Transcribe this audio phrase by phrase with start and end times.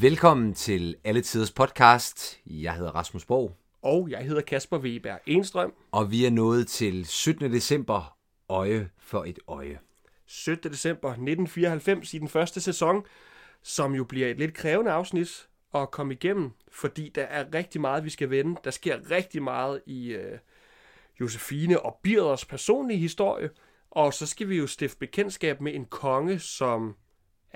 [0.00, 2.40] Velkommen til Alle Tiders Podcast.
[2.46, 5.72] Jeg hedder Rasmus Borg, Og jeg hedder Kasper Weber Enstrøm.
[5.92, 7.52] og vi er nået til 17.
[7.52, 8.16] december,
[8.48, 9.78] øje for et øje.
[10.26, 10.72] 17.
[10.72, 13.04] december 1994 i den første sæson,
[13.62, 18.04] som jo bliver et lidt krævende afsnit at komme igennem, fordi der er rigtig meget,
[18.04, 18.60] vi skal vende.
[18.64, 20.38] Der sker rigtig meget i øh,
[21.20, 23.50] Josefine og Birders personlige historie,
[23.90, 26.96] og så skal vi jo stifte bekendtskab med en konge, som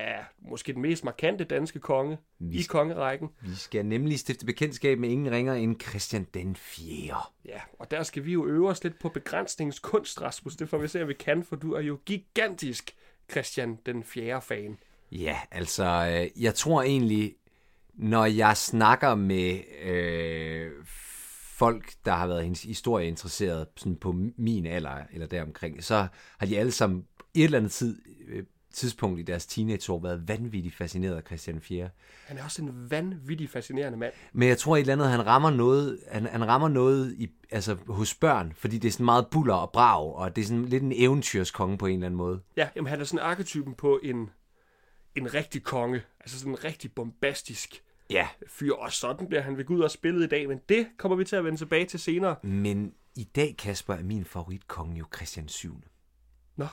[0.00, 3.28] er måske den mest markante danske konge Vi i kongerækken.
[3.40, 7.16] Vi skal nemlig stifte bekendtskab med ingen ringer end Christian den 4.
[7.44, 10.56] Ja, og der skal vi jo øve os lidt på begrænsningskunst, Rasmus.
[10.56, 12.94] Det får vi se, om vi kan, for du er jo gigantisk
[13.30, 14.42] Christian den 4.
[14.42, 14.78] fan.
[15.12, 17.34] Ja, altså, øh, jeg tror egentlig,
[17.94, 20.70] når jeg snakker med øh,
[21.60, 26.06] folk, der har været hendes historie interesseret sådan på min alder eller deromkring, så
[26.38, 30.74] har de alle sammen et eller andet tid, øh, tidspunkt i deres teenageår været vanvittigt
[30.74, 31.88] fascineret af Christian 4.
[32.26, 34.12] Han er også en vanvittig fascinerende mand.
[34.32, 37.76] Men jeg tror et eller andet, han rammer noget, han, han rammer noget i, altså,
[37.86, 40.82] hos børn, fordi det er sådan meget buller og brag, og det er sådan lidt
[40.82, 42.40] en eventyrskonge på en eller anden måde.
[42.56, 44.30] Ja, jamen han er sådan arketypen på en,
[45.16, 46.02] en rigtig konge.
[46.20, 48.28] Altså sådan en rigtig bombastisk Ja.
[48.48, 48.72] fyr.
[48.72, 51.36] Og sådan bliver han ved Gud også spillet i dag, men det kommer vi til
[51.36, 52.36] at vende tilbage til senere.
[52.42, 55.82] Men i dag, Kasper, er min favoritkonge jo Christian 7.
[56.56, 56.66] Nå,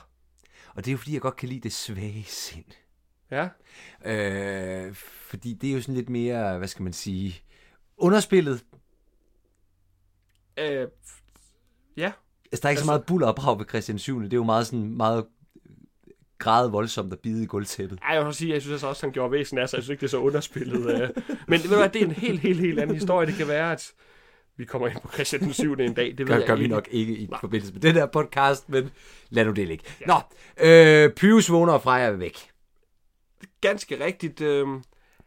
[0.74, 2.64] Og det er jo fordi, jeg godt kan lide det svage sind.
[3.30, 3.48] ja.
[4.04, 7.40] Øh, fordi det er jo sådan lidt mere, hvad skal man sige,
[7.96, 8.64] underspillet.
[10.58, 10.88] Øh,
[11.96, 12.12] ja,
[12.52, 14.22] Altså, der er ikke altså, så Altså- meget buller og brag ved Christian 7.
[14.22, 15.26] Det er jo meget sådan meget
[16.38, 17.98] græde voldsomt at bide i gulvtæppet.
[18.02, 19.76] Ej, jeg vil sige, jeg synes også, han gjorde væsen af sig.
[19.76, 21.02] Jeg synes ikke, det er så underspillet.
[21.02, 21.08] øh.
[21.48, 23.26] Men ved du hvad, det er en helt, helt, helt anden historie.
[23.26, 23.92] Det kan være, at
[24.58, 25.72] vi kommer ind på Christian den 7.
[25.72, 26.06] en dag.
[26.06, 26.74] Det ved gør, jeg gør vi ikke.
[26.74, 28.90] nok ikke i forbindelse med den her podcast, men
[29.30, 29.84] lad nu det ligge.
[30.00, 30.06] Ja.
[30.06, 30.14] Nå,
[30.66, 32.50] øh, Pyrus vågner og Freja er væk.
[33.60, 34.40] ganske rigtigt.
[34.40, 34.66] Øh,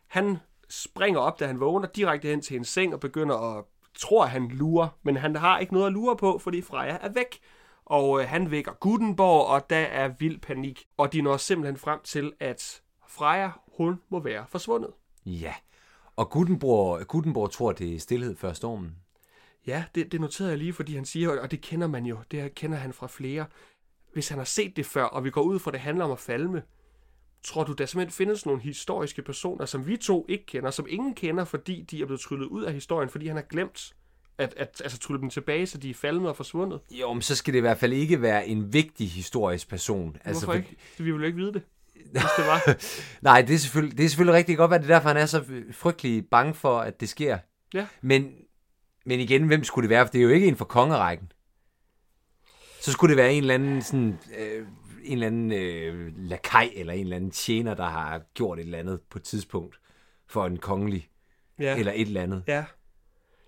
[0.07, 0.37] han
[0.69, 3.65] springer op, da han vågner, direkte hen til en seng og begynder at
[3.99, 7.39] tror, han lurer, men han har ikke noget at lure på, fordi Freja er væk.
[7.85, 10.85] Og øh, han vækker Gutenborg, og der er vild panik.
[10.97, 14.89] Og de når simpelthen frem til, at Freja, hun må være forsvundet.
[15.25, 15.53] Ja,
[16.15, 18.95] og Gutenborg, Gutenborg tror, det er stillhed før stormen.
[19.67, 22.41] Ja, det, det noterede jeg lige, fordi han siger, og det kender man jo, det
[22.41, 23.45] her kender han fra flere.
[24.13, 26.11] Hvis han har set det før, og vi går ud fra, at det handler om
[26.11, 26.61] at falme,
[27.43, 31.15] tror du, der simpelthen findes nogle historiske personer, som vi to ikke kender, som ingen
[31.15, 33.93] kender, fordi de er blevet tryllet ud af historien, fordi han har glemt
[34.37, 36.79] at, at altså, trylle dem tilbage, så de er falmet og forsvundet?
[36.91, 40.17] Jo, men så skal det i hvert fald ikke være en vigtig historisk person.
[40.25, 40.75] Altså, Hvorfor for- ikke?
[40.97, 41.61] Vi ville jo ikke vide det,
[41.93, 42.77] hvis det var.
[43.29, 45.25] Nej, det er, selvfølgelig, det er selvfølgelig rigtig godt, at det er derfor, han er
[45.25, 47.37] så frygtelig bange for, at det sker.
[47.73, 47.87] Ja.
[48.01, 48.33] Men,
[49.05, 50.05] men igen, hvem skulle det være?
[50.05, 51.31] For det er jo ikke en fra kongerækken.
[52.81, 54.67] Så skulle det være en eller anden, sådan, øh,
[55.03, 58.77] en eller anden øh, lakaj, eller en eller anden tjener, der har gjort et eller
[58.77, 59.79] andet på et tidspunkt
[60.27, 61.09] for en kongelig,
[61.59, 61.77] Ja.
[61.77, 62.43] eller et eller andet.
[62.47, 62.65] Ja.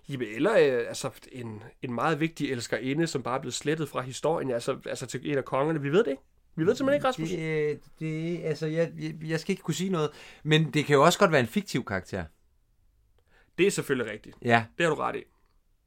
[0.08, 4.00] Jamen, eller øh, altså, en, en meget vigtig elskerinde, som bare er blevet slettet fra
[4.00, 5.82] historien, altså, altså til en af kongerne.
[5.82, 6.22] Vi ved det ikke.
[6.56, 7.30] Vi ved det simpelthen ikke, Rasmus.
[7.30, 10.10] Det, det, altså, jeg, jeg, jeg skal ikke kunne sige noget.
[10.42, 12.24] Men det kan jo også godt være en fiktiv karakter.
[13.58, 14.36] Det er selvfølgelig rigtigt.
[14.42, 15.22] Ja, Det har du ret i.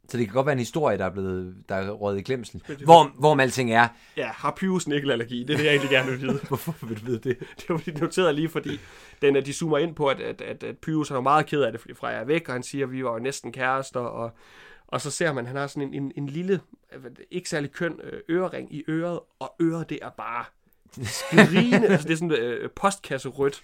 [0.09, 2.63] så det kan godt være en historie, der er blevet der er røget i glemsel.
[2.83, 3.87] Hvor, hvor alting er,
[4.17, 5.43] Ja, har Pyrus nikkelallergi?
[5.43, 6.39] Det er det, jeg egentlig gerne vil vide.
[6.47, 7.39] Hvorfor vil du vide det?
[7.57, 8.79] Det var jeg lige, fordi
[9.21, 11.71] den, at de zoomer ind på, at, at, at, at Pyrus er meget ked af
[11.71, 14.31] det, fordi Freja er væk, og han siger, at vi var jo næsten kærester, og,
[14.87, 16.59] og så ser man, at han har sådan en, en, en lille,
[16.93, 20.45] øh, ikke særlig køn øh, ørering i øret, og øret det er bare
[21.03, 23.63] skrigende, altså det er sådan øh, postkasse rødt.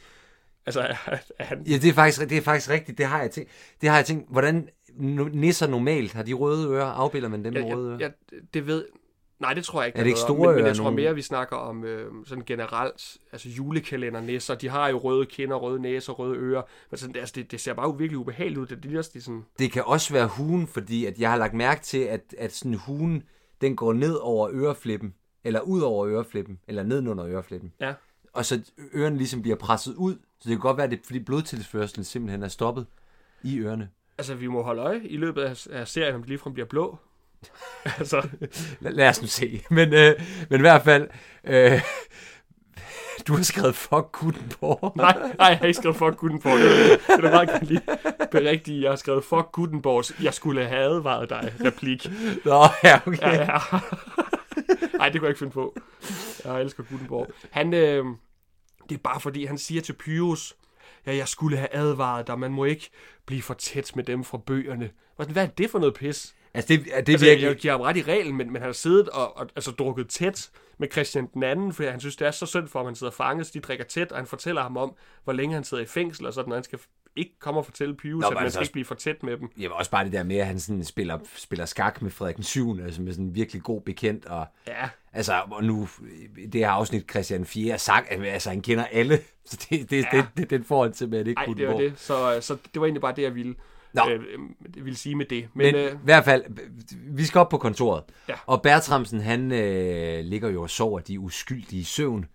[0.66, 2.98] Altså, at, han, Ja, det er faktisk, det er faktisk rigtigt.
[2.98, 3.52] Det har jeg tænkt.
[3.82, 4.32] Det har jeg tænkt.
[4.32, 6.86] Hvordan nisser normalt har de røde ører?
[6.86, 8.00] Afbilder man dem med jeg, røde ører?
[8.00, 8.12] jeg,
[8.54, 8.86] det ved,
[9.40, 10.00] nej, det tror jeg ikke.
[10.00, 12.12] Er det ikke noget om, store men, men jeg tror mere, vi snakker om øh,
[12.26, 16.62] sådan generelt, altså julekalendernæsser, de har jo røde kinder, røde næser, røde ører,
[16.92, 19.72] men sådan, altså, det, det ser bare virkelig ubehageligt ud, det ligner de sådan, Det
[19.72, 23.24] kan også være hugen, fordi at jeg har lagt mærke til, at, at sådan hugen,
[23.62, 25.14] den går ned over øreflippen,
[25.44, 27.74] eller ud over øreflippen, eller ned under øreflippen.
[27.82, 27.94] ja,
[28.34, 31.04] Og så ørerne ligesom bliver presset ud, så det kan godt være, at det er,
[31.06, 32.86] fordi blodtilførselen simpelthen er stoppet
[33.44, 33.90] i ørerne.
[34.18, 36.98] Altså, vi må holde øje i løbet af, af serien, om det ligefrem bliver blå.
[38.00, 38.28] altså,
[38.80, 39.62] Lad, lad os nu se.
[39.70, 41.10] Men, øh, men i hvert fald,
[41.44, 41.82] øh,
[43.28, 44.94] du har skrevet fuck Gutenborg.
[44.96, 46.60] nej, nej, jeg har ikke skrevet fuck Gutenborg.
[47.18, 47.82] Det er meget gerne lige
[48.32, 48.84] berigtigt.
[48.84, 52.08] Jeg har skrevet fuck Gutenborgs, jeg skulle have advaret dig, replik.
[52.46, 53.22] Nå, ja, okay.
[53.22, 53.60] Ja, ja.
[54.98, 55.76] Nej, det kunne jeg ikke finde på.
[56.46, 57.28] Jeg elsker Gutenborg.
[57.52, 58.06] Han, øh,
[58.90, 60.56] det er bare fordi, han siger til Pyrus,
[61.06, 62.90] ja, jeg skulle have advaret dig, man må ikke
[63.26, 64.90] blive for tæt med dem fra bøgerne.
[65.16, 66.36] Hvad er det for noget pis?
[66.54, 67.48] Altså, det, det er Altså, virkelig...
[67.48, 70.10] jeg giver ham ret i reglen, men, men han har siddet og, og altså, drukket
[70.10, 72.96] tæt med Christian den anden, fordi han synes, det er så synd for ham, han
[72.96, 75.88] sidder fanget, de drikker tæt, og han fortæller ham om, hvor længe han sidder i
[75.88, 76.80] fængsel, og sådan, og han skal
[77.16, 79.38] ikke kommer og fortælle Pyrus, Nå, at man altså skal ikke blive for tæt med
[79.38, 79.50] dem.
[79.58, 82.44] Var også bare det der med, at han sådan spiller, spiller skak med Frederik den
[82.44, 82.80] 7.
[82.84, 84.26] Altså med sådan en virkelig god bekendt.
[84.26, 85.88] Og, Ja, altså, og nu,
[86.54, 89.20] det her afsnit, Christian 4 sagt, altså han kender alle.
[89.46, 90.18] Så det, det, Ja.
[90.18, 91.94] det, det, den får han simpelthen ikke nej, kun det var det.
[92.00, 93.56] Så, så det var egentlig bare det, jeg ville,
[93.94, 94.02] Nå.
[94.10, 94.20] øh,
[94.76, 95.48] øh, ville sige med det.
[95.54, 96.44] Men, Men Men øh, i hvert fald,
[97.16, 98.04] vi skal op på kontoret.
[98.30, 98.34] Ja.
[98.46, 102.26] Og Bertramsen, han øh, ligger jo og sover de uskyldige søvn,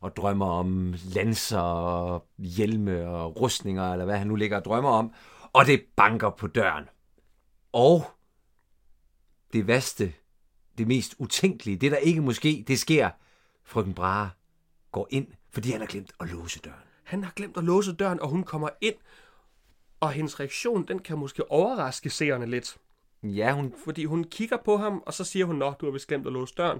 [0.00, 4.90] og drømmer om lanser, og hjelme og rustninger, eller hvad han nu ligger og drømmer
[4.90, 5.12] om.
[5.52, 6.84] Og det banker på døren.
[7.72, 8.04] Og
[9.52, 10.12] det værste,
[10.78, 13.10] det mest utænkelige, det der ikke måske, det sker.
[13.64, 14.30] Frøken Brahe
[14.92, 16.78] går ind, fordi han har glemt at låse døren.
[17.02, 18.94] han har glemt at låse døren, og hun kommer ind.
[20.00, 22.76] Og hendes reaktion, den kan måske overraske seerne lidt.
[23.22, 26.06] Ja, hun Fordi hun kigger på ham, og så siger hun, Nå, du har vist
[26.06, 26.78] glemt at låse døren.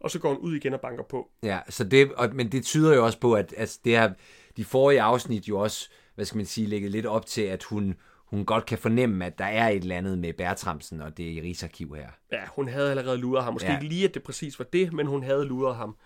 [0.00, 1.30] Og så går hun ud igen og banker på.
[1.42, 4.12] Ja, så det, og, men det tyder jo også på, at, at det her,
[4.56, 7.94] de forrige afsnit jo også, hvad skal man sige, lægget lidt op til, at hun,
[8.26, 11.94] hun godt kan fornemme, at der er et eller andet med Bertramsen, og det Rigsarkiv
[11.94, 12.08] her.
[12.32, 13.52] Ja, hun havde allerede luret ham.
[13.52, 13.76] Måske Ja.
[13.76, 15.96] ikke lige, at det præcis var det, men hun havde luret ham.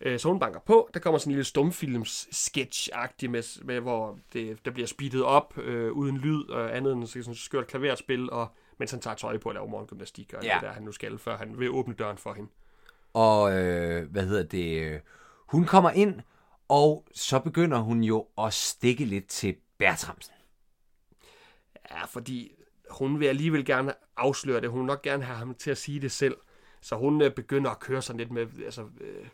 [0.00, 0.90] Øh, Så hun banker på.
[0.94, 2.88] Der kommer sådan en lille stumfilms sketch
[3.22, 7.32] med, med, hvor det, der bliver speedet op øh, uden lyd og andet end sådan
[7.32, 8.48] et skørt klaverspil, og
[8.78, 10.54] mens han tager tøj på og laver morgengymnastik og Ja.
[10.54, 12.50] det der, han nu skal, før han vil åbne døren for hende.
[13.14, 15.00] Og, øh, hvad hedder det,
[15.46, 16.20] hun kommer ind,
[16.68, 20.34] og så begynder hun jo at stikke lidt til Bertramsen.
[21.90, 22.52] Ja, fordi
[22.90, 24.70] hun vil alligevel gerne afsløre det.
[24.70, 26.36] Hun vil nok gerne have ham til at sige det selv.
[26.80, 29.26] Så hun øh, begynder at køre sådan lidt med, altså, øh,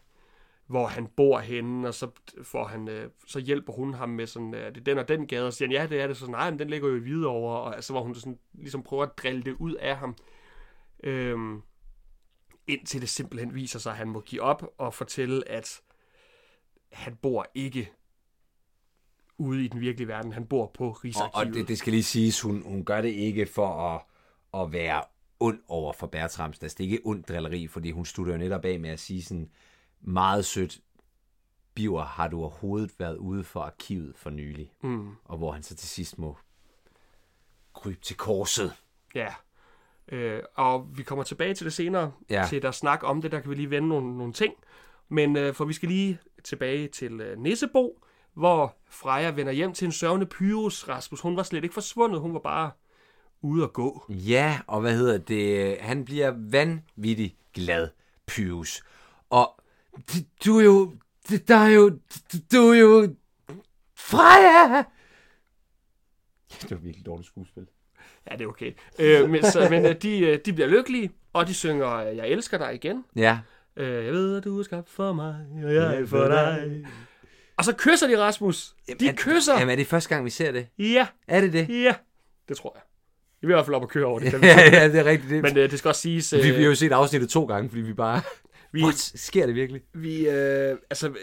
[0.67, 2.11] hvor han bor henne, og så,
[2.43, 5.27] får han, øh, så hjælper hun ham med sådan, øh, er det den og den
[5.27, 6.99] gade, og siger han, ja, det er det, så nej, men den ligger jo i
[6.99, 10.17] Hvidovre, og altså, hvor hun sådan, ligesom prøver at drille det ud af ham.
[11.03, 11.63] Øhm,
[12.67, 15.81] indtil det simpelthen viser sig, at han må give op og fortælle, at
[16.93, 17.93] han bor ikke
[19.39, 20.33] ude i den virkelige verden.
[20.33, 21.49] Han bor på Og, Rigsarkivet.
[21.49, 24.01] og det, det skal lige siges, hun, hun gør det ikke for at,
[24.63, 25.03] at være
[25.41, 26.65] ond over for Bertramsen.
[26.65, 29.23] Altså, det er ikke ond drilleri, fordi hun slutter jo netop af med at sige
[29.23, 29.51] sådan
[30.01, 30.81] meget sødt,
[31.75, 34.73] Biver, har du overhovedet været ude for arkivet for nylig?
[34.83, 35.11] Mm.
[35.25, 36.37] Og hvor han så til sidst må
[37.75, 38.73] krybe til korset.
[39.15, 39.35] Ja.
[40.09, 42.47] Øh, og vi kommer tilbage til det senere, ja.
[42.49, 44.55] til der snak om det, der kan vi lige vende nogle, nogle ting.
[45.09, 48.04] Men øh, for vi skal lige tilbage til øh, Nissebo,
[48.35, 51.21] hvor Freja vender hjem til en sørgende Pyrus, Rasmus.
[51.21, 52.71] Hun var slet ikke forsvundet, hun var bare
[53.43, 54.05] ude at gå.
[54.09, 55.77] Ja, og hvad hedder det?
[55.81, 57.89] Han bliver vanvittigt glad,
[58.27, 58.83] Pyrus.
[59.31, 59.61] Og
[60.45, 60.95] du er jo...
[61.49, 61.99] Der er jo...
[62.53, 63.15] Du er jo...
[63.97, 64.85] Freja!
[66.63, 67.67] Det var virkelig dårligt skuespil.
[68.31, 68.73] Ja, det er okay.
[68.99, 72.29] Øh, men så, men øh, de, øh, de bliver lykkelige, og de synger, øh, jeg
[72.29, 73.05] elsker dig igen.
[73.17, 73.39] Ja.
[73.77, 76.87] Øh, jeg ved, at du er skabt for mig, og jeg er for dig.
[77.57, 78.75] Og så kysser de, Rasmus.
[79.01, 79.55] De Er- kysser.
[79.59, 80.67] Jamen, er det første gang, vi ser det?
[80.79, 81.69] Ja, Er det det?
[81.83, 81.95] ja.
[82.49, 82.83] Det tror jeg.
[83.41, 84.31] Vi vil i hvert fald op og køre over det.
[84.31, 85.31] kan vi ja, ja, det er rigtigt.
[85.31, 85.43] Det.
[85.43, 87.69] Men øh, det skal også siges, øh, vi, vi har jo set afsnittet to gange,
[87.69, 88.23] fordi vi bare...
[88.73, 88.95] vi, What?
[88.99, 89.83] Sker det virkelig?
[89.95, 91.15] vi, øh, altså, øh,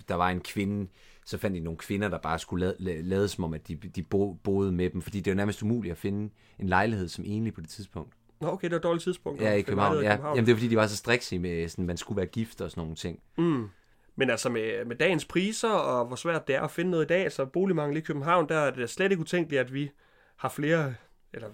[0.08, 0.88] der var en kvinde,
[1.26, 4.04] så fandt de nogle kvinder, der bare skulle lade, lade, som om, at de, de
[4.04, 7.24] bo, boede med dem, fordi det er jo nærmest umuligt at finde en lejlighed som
[7.28, 8.14] enlig på det tidspunkt.
[8.42, 9.42] Nå, okay, det var et dårligt tidspunkt.
[9.42, 10.04] Ja, i Det var København.
[10.04, 10.28] Ja.
[10.30, 12.72] Jamen, det er fordi, de var så strikse med, sådan, man skulle være gift og
[12.72, 13.20] sådan nogle ting.
[13.38, 13.68] Mm.
[14.16, 17.08] Men altså med, med dagens priser og hvor svært det er at finde noget i
[17.08, 19.92] dag, så boligmangel i København, der er det slet ikke utænkeligt, at vi
[20.36, 20.94] har flere...
[21.34, 21.48] Eller,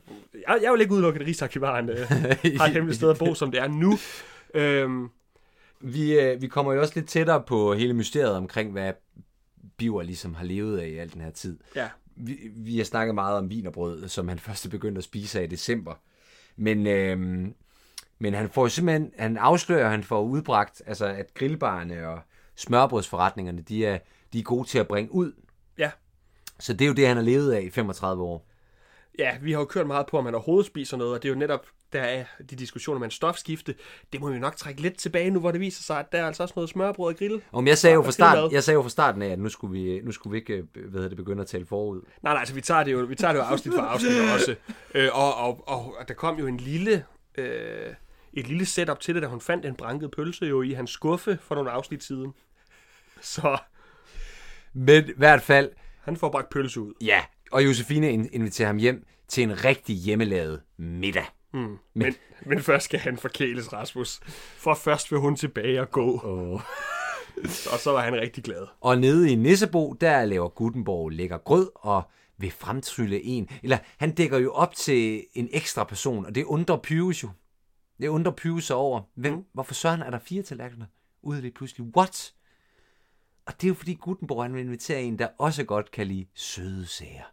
[0.48, 1.98] jeg, jeg vil ikke udelukke, at Rigsarkivaren øh,
[2.60, 3.98] har et hemmeligt sted at bo, som det er nu.
[4.54, 5.10] Øhm,
[5.80, 8.94] Vi, øh, vi kommer jo også lidt tættere på hele mysteriet omkring, hvad
[9.78, 11.60] Biver ligesom har levet af i al den her tid.
[11.76, 15.44] ja, Vi, vi har snakket meget om vinerbrød, som han først begyndte at spise af
[15.44, 15.94] i december.
[16.56, 17.20] Men, øh,
[18.20, 22.20] men han får simpelthen, han afslører, han får udbragt, altså at grillbarne og
[22.56, 24.00] smørbrødsforretningerne, de er,
[24.34, 25.32] de er gode til at bringe ud.
[25.78, 25.92] Ja.
[26.60, 28.48] Så det er jo det, han har levet af i 35 år.
[29.20, 31.34] Ja, vi har jo kørt meget på, om han overhovedet spiser noget, og det er
[31.34, 33.76] jo netop, der er de diskussioner med en stofskifte.
[34.14, 36.26] Det må vi nok trække lidt tilbage nu, hvor det viser sig, at der er
[36.28, 37.42] altså også noget smørbrød og grill.
[37.52, 38.52] Om jeg sagde jo fra start, grillmad.
[38.54, 40.64] jeg sagde jo fra starten af, at nu skulle vi, nu skulle vi ikke øh,
[40.74, 42.02] hvad hedder det, begynde at tale forud.
[42.24, 44.56] Nej, nej, altså vi tager det jo, vi tager det jo afsnit for afsnit også.
[44.96, 47.06] Øh, og, og, og, og, der kom jo en lille,
[47.38, 47.94] øh,
[48.34, 51.40] et lille setup til det, da hun fandt en branket pølse jo i hans skuffe
[51.42, 52.34] for nogle afsnit siden.
[53.22, 53.58] Så
[54.74, 55.70] Men i hvert fald,
[56.02, 56.94] han får bragt pølse ud.
[57.02, 57.22] ja,
[57.52, 61.26] og Josefine in- inviterer ham hjem til en rigtig hjemmelavet middag.
[61.54, 61.78] Mm.
[61.94, 62.16] Men,
[62.46, 64.20] men først skal han forkæles, Rasmus.
[64.58, 66.22] For først vil hun tilbage og gå.
[66.24, 66.62] Oh.
[67.74, 68.68] Og så var han rigtig glad.
[68.82, 72.04] Og nede i Nissebo, der laver Gutenborg lækker grød og
[72.38, 73.50] vil fremtrylle en.
[73.64, 77.30] Eller han dækker jo op til en ekstra person, og det undrer Pyrus jo.
[78.02, 79.02] Det undrer Pyrus sig over.
[79.16, 79.44] Hvem, mm.
[79.54, 80.86] Hvorfor søren er der fire tallerkener
[81.22, 81.88] ude lige pludselig?
[81.98, 82.34] What?
[83.46, 86.26] Og det er jo fordi Gutenborg han vil invitere en, der også godt kan lide
[86.36, 87.24] søde sager.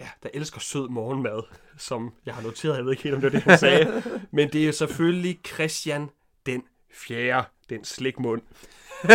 [0.00, 1.42] Ja, der elsker sød morgenmad,
[1.78, 2.76] som jeg har noteret.
[2.76, 4.02] Jeg ved ikke helt, om det var det, han sagde.
[4.32, 6.08] Men det er selvfølgelig Christian
[6.46, 6.62] den
[6.94, 8.42] fjerde, den slikmund.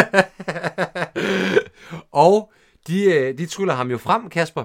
[2.11, 2.51] Og
[2.87, 4.63] de, øh, de tryller ham jo frem, Kasper,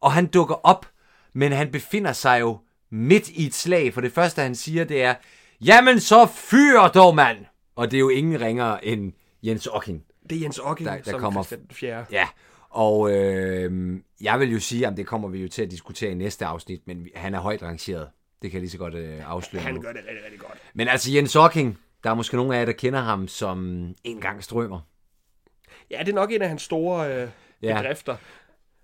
[0.00, 0.86] og han dukker op,
[1.32, 2.58] men han befinder sig jo
[2.90, 5.14] midt i et slag, for det første, han siger, det er,
[5.60, 7.38] jamen så fyr dog, mand!
[7.76, 10.02] Og det er jo ingen ringer end Jens Ocking.
[10.30, 12.06] Det er Jens Ocking, Der- der som kommer- Christian den fjerde.
[12.10, 12.28] Ja,
[12.70, 16.14] og øh, jeg vil jo sige, at det kommer vi jo til at diskutere i
[16.14, 18.08] næste afsnit, men han er højt rangeret.
[18.42, 19.80] Det kan jeg lige så godt øh, afsløre Han nu.
[19.80, 20.58] gør det rigtig, rigtig godt.
[20.74, 24.20] Men altså Jens Ocking, der er måske nogle af jer, der kender ham som en
[24.20, 24.80] gang strømmer.
[25.90, 27.28] Ja, det er nok en af hans store øh,
[27.62, 27.82] Ja.
[27.82, 28.12] bedrifter.
[28.12, 28.18] Jeg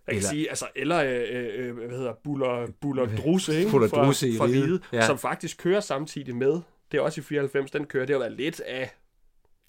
[0.08, 3.70] kan Eller- sige, altså, eller, øh, øh, hvad hedder, Buller, Buller Drusse, ikke?
[3.70, 4.44] Buller Fra- Drusse i fra.
[4.44, 5.06] Riget, Ja.
[5.06, 6.60] som faktisk kører samtidig med.
[6.92, 8.06] Det er også i 94, den kører.
[8.06, 8.90] Det har været lidt af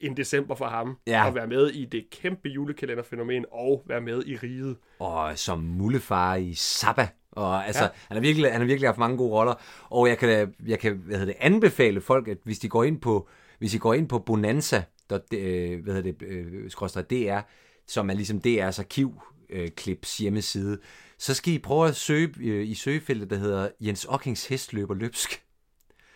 [0.05, 0.97] en december for ham.
[1.07, 1.27] Ja.
[1.27, 4.77] At være med i det kæmpe julekalenderfænomen og være med i Riget.
[4.99, 7.07] og som mullefar i Sabba.
[7.31, 7.89] Og altså, Ja.
[8.07, 9.53] han, har virkelig, han har virkelig haft mange gode roller.
[9.89, 13.01] Og jeg kan, jeg kan hvad hedder det, anbefale folk, at hvis de går ind
[13.01, 13.29] på,
[13.59, 17.39] hvis I går ind på Bonanza, der, øh, hvad hedder det, øh, skråstreg DR,
[17.87, 20.77] som er ligesom DR's arkivklips hjemmeside,
[21.17, 24.93] så skal I prøve at søge øh, i søgefeltet, der hedder Jens Ockings hest løber
[24.93, 25.43] løbsk.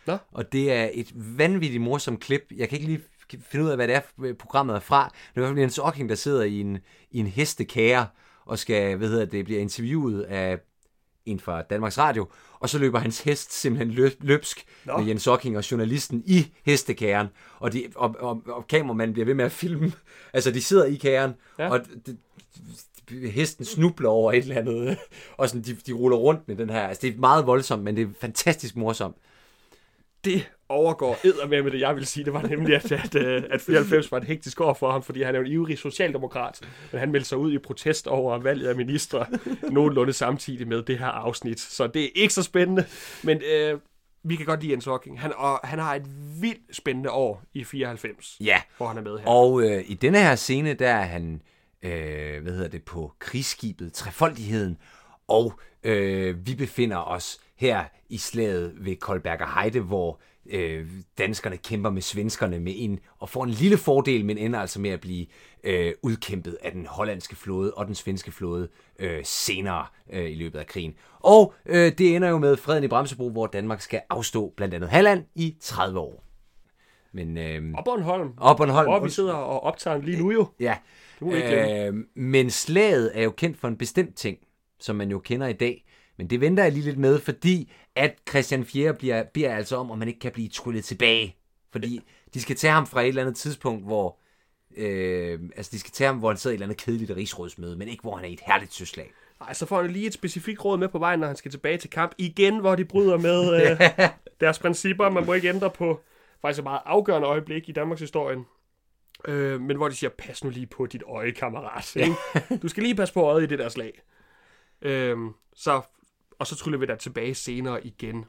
[0.08, 0.17] Nå.
[0.32, 2.41] Og det er et vanvittigt morsomt klip.
[2.56, 3.01] Jeg kan ikke lige
[3.50, 5.03] finde ud af, hvad det er, programmet er fra.
[5.05, 6.77] Det er i hvert fald Jens Ocking, der sidder i en,
[7.12, 8.07] i en hestekære
[8.46, 10.60] og skal, hvad hedder det, bliver interviewet af
[11.25, 12.27] en fra Danmarks Radio,
[12.60, 14.98] og så løber hans hest simpelthen løb, løbsk Nå.
[14.98, 17.27] Med Jens Ocking og journalisten i hestekæren,
[17.60, 19.91] og, de, og, og, og kameramanden bliver ved med at filme.
[20.34, 21.69] Altså, de sidder i kæren, Ja.
[21.69, 22.17] og de,
[23.10, 24.98] de, hesten snubler over et eller andet,
[25.38, 26.88] og sådan, de, de ruller rundt med den her.
[26.88, 29.15] Altså, det er meget voldsomt, men det er fantastisk morsomt.
[30.27, 32.25] Det overgår eddermame med det, jeg vil sige.
[32.25, 35.22] Det var nemlig, at, at, øh, at 94 var et hektisk år for ham, fordi
[35.22, 36.60] han er jo en ivrig socialdemokrat.
[36.91, 39.25] Men han meldte sig ud i protest over valget af ministre
[39.72, 41.60] nogenlunde samtidig med det her afsnit.
[41.60, 42.86] Så det er ikke så spændende.
[43.24, 43.79] Men øh,
[44.24, 45.22] vi kan godt lide Jens Hocking.
[45.22, 46.05] Han, og han har et
[46.41, 49.27] vildt spændende år i 94, Ja, hvor han er med her.
[49.27, 51.41] Og øh, i denne her scene, der er han,
[51.84, 54.77] øh, hvad hedder det, på krigsskibet Trefoldigheden,
[55.27, 60.88] og øh, vi befinder os her i slaget ved Koldberger Heide, hvor øh,
[61.18, 64.90] danskerne kæmper med svenskerne med en, og får en lille fordel, men ender altså med
[64.90, 65.26] at blive
[65.64, 70.60] øh, udkæmpet af den hollandske flåde og den svenske flåde øh, senere øh, i løbet
[70.60, 70.94] af krigen.
[71.20, 74.90] Og øh, det ender jo med freden i Bremsebro, hvor Danmark skal afstå blandt andet
[74.90, 76.24] Halland i 30 år.
[77.12, 78.34] Men øh, Og Bornholm.
[78.38, 78.90] og Bornholm.
[78.90, 80.48] Hvor vi sidder og optager lige nu jo.
[80.60, 80.78] Ja.
[81.14, 81.86] Det må vi ikke glemme.
[81.88, 84.38] Øh, men slaget er jo kendt for en bestemt ting,
[84.80, 85.84] som man jo kender i dag.
[86.17, 88.93] Men det venter jeg lige lidt med, fordi at Christian 4.
[88.93, 91.36] bliver, bliver altså om, om man ikke kan blive tryllet tilbage.
[91.71, 92.01] Fordi
[92.33, 94.17] de skal tage ham fra et eller andet tidspunkt, hvor...
[94.77, 97.75] Øh, altså, de skal tage ham, hvor han sidder i et eller andet kedeligt rigsrådsmøde,
[97.75, 99.12] men ikke hvor han er i et herligt søslag.
[99.39, 101.77] Nej, så får han lige et specifikt råd med på vejen, når han skal tilbage
[101.77, 102.12] til kamp.
[102.17, 104.09] Igen, hvor de bryder med øh,
[104.39, 105.09] deres principper.
[105.09, 106.01] Man må ikke ændre på
[106.41, 108.38] faktisk et meget afgørende øjeblik i Danmarks historie.
[109.25, 111.95] Øh, men hvor de siger, pas nu lige på dit øje, kammerat.
[111.95, 112.15] Ikke?
[112.62, 114.01] Du skal lige passe på øjet i det der slag.
[114.81, 115.17] Øh,
[115.55, 115.81] så,
[116.39, 118.25] og så tryller vi der tilbage senere igen.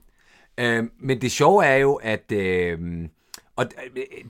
[0.58, 2.32] Øh, men det sjove er jo, at...
[2.32, 3.08] Øhm, øh,
[3.56, 3.70] og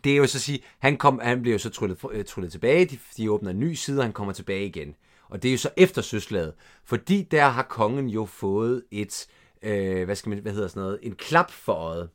[0.05, 2.53] det er jo så at sige, han, kom, han bliver jo så tryllet, øh, tryllet
[2.53, 4.95] tilbage, de, de åbner en ny side, og han kommer tilbage igen.
[5.29, 6.55] Og det er jo så efter søslaget,
[6.85, 9.27] fordi der har kongen jo fået et,
[9.63, 12.11] øh, hvad skal man, hvad hedder sådan noget, en klap for øjet.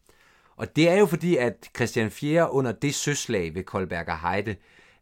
[0.55, 2.51] Og det er jo fordi, at Christian 4.
[2.51, 4.55] under det søslag ved Koldberger Heide,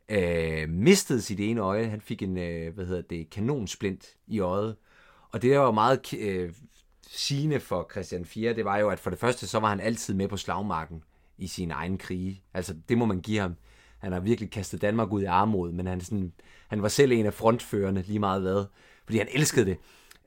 [0.09, 1.85] øh, mistede sit ene øje.
[1.85, 4.75] Han fik en, øh, hvad hedder det, kanonsplint i øjet.
[5.31, 6.53] Og det var meget øh,
[7.07, 10.13] sigende for Christian 4, det var jo, at for det første, så var han altid
[10.13, 11.03] med på slagmarken
[11.37, 12.43] i sin egen krige.
[12.53, 13.55] Altså, det må man give ham.
[13.97, 16.33] Han har virkelig kastet Danmark ud i armod, men han, sådan,
[16.67, 18.65] han var selv en af frontførerne lige meget hvad,
[19.05, 19.77] fordi han elskede det.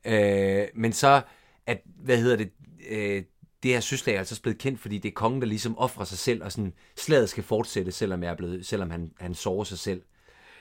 [0.04, 1.22] Øh, men så,
[1.66, 2.50] at, hvad hedder det,
[2.90, 3.22] øh,
[3.62, 6.18] det her søslag er altså blevet kendt, fordi det er kongen, der ligesom offrer sig
[6.18, 9.78] selv, og sådan, slaget skal fortsætte, selvom, jeg er blevet, selvom han, han sover sig
[9.78, 10.02] selv.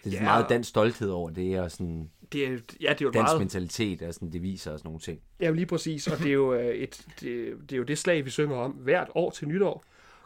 [0.03, 2.49] Det er ja, meget dansk stolthed over det, og sådan det er,
[2.81, 3.39] ja, det er jo dansk meget...
[3.39, 5.19] mentalitet, og sådan, det viser os nogle ting.
[5.39, 8.25] Ja, lige præcis, og det er jo, øh, et, det, det, er jo det slag,
[8.25, 9.83] vi synger om hvert år til nytår.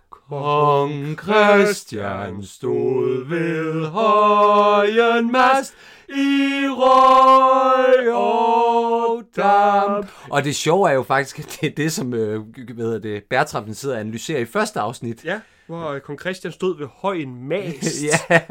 [0.09, 5.73] Kong Christian stod ved højen mast
[6.09, 10.11] i røg og damp.
[10.29, 12.41] Og det sjove er jo faktisk, at det er det, som øh,
[12.73, 15.25] hvad hedder det, Bertramsen sidder og analyserer i første afsnit.
[15.25, 18.03] Ja, hvor øh, kong Christian stod ved højen mast.
[18.29, 18.41] ja,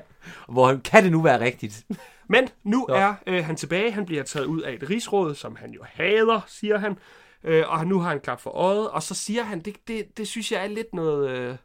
[0.48, 1.86] hvor kan det nu være rigtigt?
[2.28, 2.94] Men nu ja.
[2.94, 3.90] er øh, han tilbage.
[3.90, 6.98] Han bliver taget ud af et rigsråd, som han jo hader, siger han.
[7.44, 8.90] Øh, og nu har han klap for øjet.
[8.90, 11.56] Og så siger han, det, det, det synes jeg er lidt noget øh,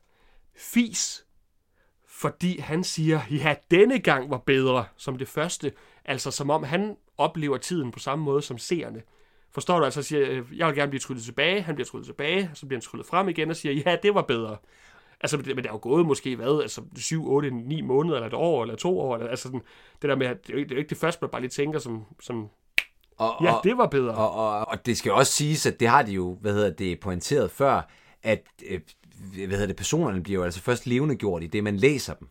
[0.58, 1.26] fis.
[2.08, 5.72] Fordi han siger, ja, denne gang var bedre som det første.
[6.06, 9.02] Altså som om han oplever tiden på samme måde som seerne.
[9.52, 9.86] Forstår du?
[9.86, 11.62] Altså siger, øh, jeg vil gerne blive tryllet tilbage.
[11.62, 12.52] Han bliver tryllet tilbage.
[12.54, 14.58] Så bliver han tryllet frem igen og siger, ja, det var bedre.
[15.24, 18.34] Altså, men det er jo gået måske, hvad, altså 7, 8, 9 måneder, eller et
[18.34, 19.62] år, eller to år, eller, altså sådan,
[20.02, 22.04] det der med, at det er jo ikke det, første, man bare lige tænker som,
[22.20, 22.50] som
[23.18, 24.14] og, ja, det var bedre.
[24.14, 27.00] Og, og, og det skal også siges, at det har de jo, hvad hedder det,
[27.00, 27.90] pointeret før,
[28.24, 28.80] at øh,
[29.34, 32.28] hvad hedder det, personerne bliver jo altså først levende gjort i det, man læser dem.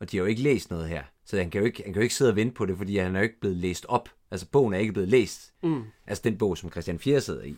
[0.00, 1.02] Og de har jo ikke læst noget her.
[1.26, 2.98] Så han kan jo ikke, han kan jo ikke sidde og vente på det, fordi
[2.98, 4.08] han er jo ikke blevet læst op.
[4.30, 5.52] Altså bogen er ikke blevet læst.
[5.62, 5.82] Mm.
[6.06, 7.56] Altså den bog, som Christian 4 sidder i.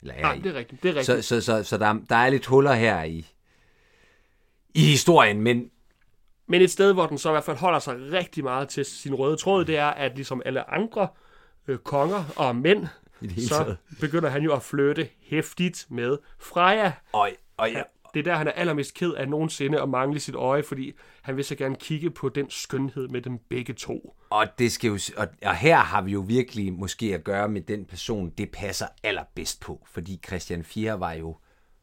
[0.00, 0.40] Eller er Nej, i.
[0.40, 0.82] det er rigtigt.
[0.82, 1.24] Det er rigtigt.
[1.24, 3.26] Så, så, så, så der, der er lidt huller her i,
[4.74, 5.70] i historien, men...
[6.46, 9.14] Men et sted, hvor den så i hvert fald holder sig rigtig meget til sin
[9.14, 11.08] røde tråd, det er, at ligesom alle andre
[11.68, 12.86] øh, konger og mænd,
[13.38, 13.76] så taget.
[14.00, 16.92] begynder han jo at flytte hæftigt med Freja.
[17.12, 17.82] Og, og ja.
[18.14, 21.36] Det er der, han er allermest ked af nogensinde at mangle sit øje, fordi han
[21.36, 24.16] vil så gerne kigge på den skønhed med dem begge to.
[24.30, 27.60] Og, det skal jo, og, og her har vi jo virkelig måske at gøre med
[27.60, 31.36] den person, det passer allerbedst på, fordi Christian 4 var jo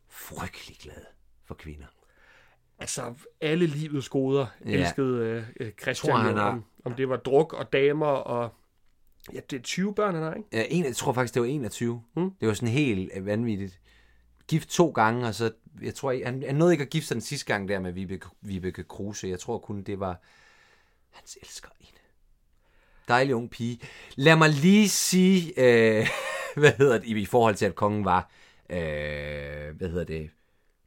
[0.10, 1.06] frygtelig glad
[1.46, 1.86] for kvinder
[2.82, 4.72] altså alle livets goder ja.
[4.72, 6.50] elskede øh, Christian, tror, han har...
[6.50, 8.54] om, om det var druk og damer og
[9.34, 10.50] ja, det er 20 børn, han har, ikke?
[10.54, 12.04] Ja, en, jeg tror faktisk, det var 21.
[12.14, 12.32] Hmm?
[12.40, 13.80] Det var sådan helt øh, vanvittigt.
[14.48, 17.22] Gift to gange, og så, jeg tror, han, han nåede ikke at gifte sig den
[17.22, 19.28] sidste gang der med Vibeke, Vibeke Kruse.
[19.28, 20.22] Jeg tror kun, det var
[21.10, 21.88] hans elsker en.
[23.08, 23.80] Dejlig ung pige.
[24.16, 26.08] Lad mig lige sige, øh,
[26.62, 28.30] hvad hedder det, i forhold til, at kongen var,
[28.70, 28.78] øh,
[29.78, 30.30] hvad hedder det,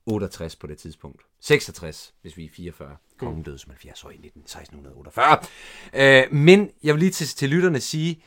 [0.07, 1.22] 68 på det tidspunkt.
[1.44, 2.96] 66, hvis vi er 44.
[3.18, 5.38] Kongen døde som 70 år i 1648.
[5.94, 8.22] Øh, men jeg vil lige til, til lytterne sige,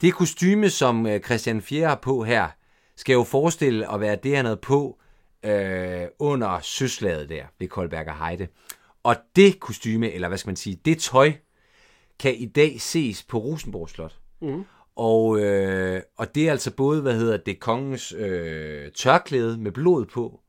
[0.00, 2.48] det kostyme, som øh, Christian 4 har på her,
[2.96, 4.98] skal jo forestille at være det, han havde på
[5.44, 8.48] øh, under søslaget der ved Koldberg Heide.
[9.02, 11.32] Og det kostyme, eller hvad skal man sige, det tøj,
[12.18, 14.18] kan i dag ses på Rosenborg Slot.
[14.42, 14.64] Mm.
[14.96, 20.06] Og, øh, og det er altså både, hvad hedder det, kongens øh, tørklæde med blod
[20.06, 20.40] på,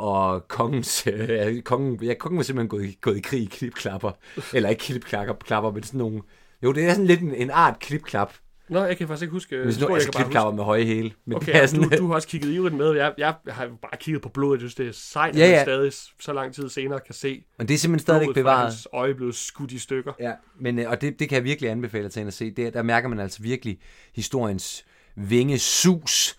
[0.00, 4.12] og kongens, øh, kongen, ja, kongen var simpelthen gået, gået i krig i klipklapper.
[4.54, 6.22] Eller ikke klipklapper, klapper, men sådan nogle...
[6.62, 8.32] Jo, det er sådan lidt en, en art klipklap.
[8.70, 9.64] Nå, jeg kan faktisk ikke huske...
[9.64, 11.12] Hvis nu, jeg altså klipklapper med høje hæle.
[11.24, 12.92] Men okay, det er sådan, du, du har også kigget ivrigt med.
[12.92, 14.52] Jeg, jeg har bare kigget på blodet.
[14.52, 15.46] Jeg synes, det er sejt, ja, ja.
[15.46, 17.44] at man stadig så lang tid senere kan se...
[17.58, 18.64] Og det er simpelthen stadig bevaret.
[18.64, 20.12] Hans øje blevet skudt i stykker.
[20.20, 22.50] Ja, men, øh, og det, det kan jeg virkelig anbefale til at se.
[22.50, 23.78] Det, der mærker man altså virkelig
[24.14, 24.84] historiens
[25.16, 26.36] vingesus.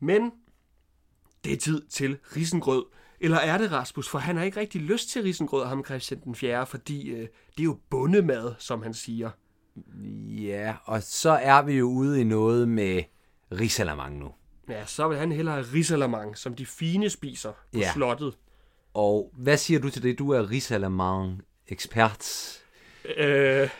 [0.00, 0.30] Men
[1.44, 2.84] det er tid til risengrød.
[3.22, 4.08] Eller er det Rasmus?
[4.08, 7.60] For han har ikke rigtig lyst til risengrød, ham Christian den 4., fordi øh, det
[7.60, 9.30] er jo bundemad, som han siger.
[10.28, 13.02] Ja, og så er vi jo ude i noget med
[13.52, 14.32] risalamang nu.
[14.68, 17.92] Ja, så vil han hellere have risalamang, som de fine spiser på ja.
[17.92, 18.34] slottet.
[18.94, 20.18] Og hvad siger du til det?
[20.18, 22.58] Du er risalamang-ekspert.
[23.16, 23.70] Øh, jeg,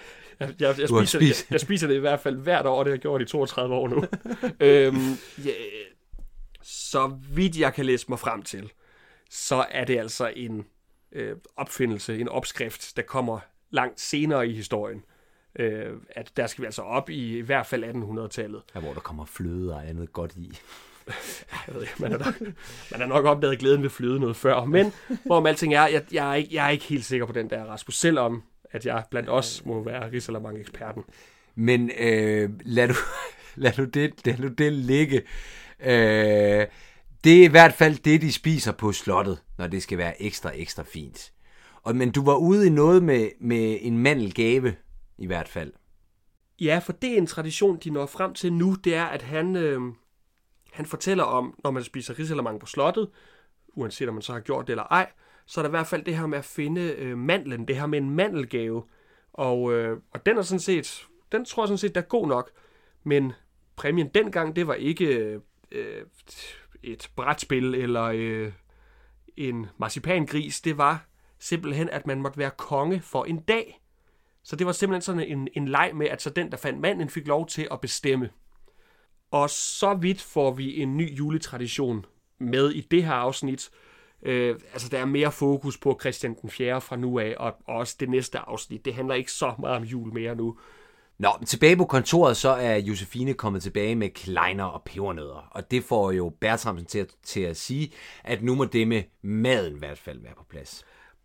[0.41, 3.01] jeg, jeg, spiser, jeg, jeg spiser det i hvert fald hvert år, det har jeg
[3.01, 3.97] gjort i 32 år nu.
[4.67, 5.51] øhm, ja,
[6.63, 8.73] så vidt jeg kan læse mig frem til,
[9.33, 10.67] så er det altså en
[11.13, 13.39] øh, opfindelse, en opskrift, der kommer
[13.71, 15.05] langt senere i historien.
[15.59, 18.63] Øh, at der skal vi altså op i i hvert fald 1800-tallet.
[18.75, 20.59] Ja, hvor der kommer fløde og andet godt i.
[21.67, 22.41] jeg ved ikke, man, er nok,
[22.91, 24.65] man har nok opdaget glæden ved fløde noget før.
[24.65, 24.93] Men
[25.27, 27.65] hvorom alting er, jeg, jeg, er ikke, jeg er ikke helt sikker på den der,
[27.65, 27.99] Rasmus.
[27.99, 31.05] Selvom at jeg blandt os må være Risalamang eksperten.
[31.55, 32.95] Men øh, lad, du,
[33.63, 35.23] lad, du det, lad du det ligge.
[35.81, 36.67] Øh,
[37.25, 40.51] det er i hvert fald det, de spiser på slottet, når det skal være ekstra,
[40.55, 41.33] ekstra fint.
[41.83, 44.75] Og, men du var ude i noget med, med en mandelgave,
[45.19, 45.73] i hvert fald.
[46.61, 49.57] Ja, for det er en tradition, de når frem til nu, det er, at han,
[49.57, 49.81] øh,
[50.73, 53.09] Han fortæller om, når man spiser risalamang på slottet,
[53.69, 55.11] uanset om man så har gjort det eller ej,
[55.47, 57.87] så er der i hvert fald det her med at finde øh, mandlen, det her
[57.87, 58.83] med en mandelgave.
[59.33, 62.29] Og, øh, og den er sådan set, den tror jeg sådan set, der er god
[62.29, 62.51] nok.
[63.05, 63.33] Men
[63.77, 66.03] præmien dengang, det var ikke øh, øh
[66.83, 68.53] et brætspil eller øh,
[69.37, 70.61] en marcipangris.
[70.61, 71.07] Det var
[71.39, 73.81] simpelthen, at man måtte være konge for en dag.
[74.45, 77.09] Så det var simpelthen sådan en, en leg med, at så den, der fandt manden,
[77.09, 78.31] fik lov til at bestemme.
[79.31, 82.07] Og så vidt får vi en ny juletradition
[82.39, 83.71] med i det her afsnit.
[84.23, 86.81] Øh, altså, der er mere fokus på Christian den 4.
[86.81, 88.85] fra nu af, og også det næste afsnit.
[88.85, 90.59] Det handler ikke så meget om jul mere nu.
[91.19, 95.49] Nå, tilbage på kontoret, så er Josefine kommet tilbage med kleiner og pebernødder.
[95.51, 97.93] Og det får jo Bertramsen til at, til at sige,
[98.25, 100.85] at nu må det med maden i hvert fald være på plads.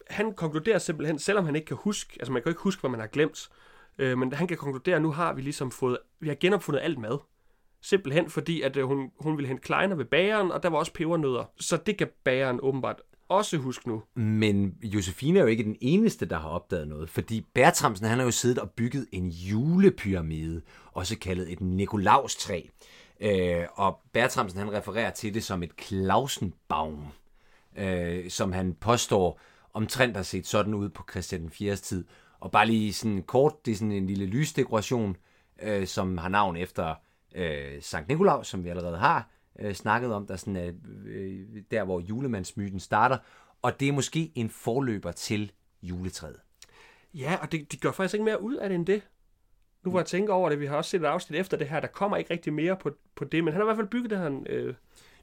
[0.10, 2.90] Han konkluderer simpelthen, selvom han ikke kan huske, altså man kan jo ikke huske, hvad
[2.90, 3.50] man har glemt,
[3.98, 6.98] øh, men han kan konkludere, at nu har vi ligesom fået, vi har genopfundet alt
[6.98, 7.20] mad.
[7.82, 10.94] Simpelthen fordi, at øh, hun, hun ville hente kleiner ved bageren, og der var også
[10.94, 11.52] pebernødder.
[11.60, 14.04] Så det kan bageren åbenbart også huske nu.
[14.16, 18.26] Men Josefine er jo ikke den eneste, der har opdaget noget, fordi Bertramsen han har
[18.26, 20.62] jo siddet og bygget en julepyramide,
[20.92, 22.62] også kaldet et Nikolaustræ.
[23.20, 27.08] Øh, og Bertramsen han refererer til det som et Klausenbaum,
[27.78, 29.40] øh, som han påstår
[29.74, 31.76] omtrent har set sådan ud på Christian den 4.
[31.76, 32.06] tid.
[32.40, 35.16] Og bare lige sådan kort, det er sådan en lille lysdekoration,
[35.62, 36.96] øh, som har navn efter
[37.36, 40.72] øh, Sankt Nikolaus, som vi allerede har øh, snakket om, der sådan er,
[41.06, 41.40] øh,
[41.72, 43.18] der hvor julemandsmyten starter,
[43.62, 46.40] og det er måske en forløber til juletræet.
[47.14, 49.02] Ja, og det, de gør faktisk ikke mere ud af det end det.
[49.84, 51.80] Nu hvor jeg tænker over det, vi har også set et afsnit efter det her,
[51.80, 54.10] der kommer ikke rigtig mere på, på det, men han har i hvert fald bygget
[54.10, 54.74] det her øh,